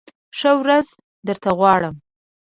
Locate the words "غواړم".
1.57-1.95